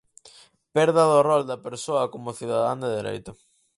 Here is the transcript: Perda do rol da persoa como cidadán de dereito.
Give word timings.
Perda 0.75 1.03
do 1.11 1.17
rol 1.29 1.41
da 1.49 1.63
persoa 1.65 2.11
como 2.13 2.37
cidadán 2.39 2.77
de 2.83 2.89
dereito. 2.97 3.31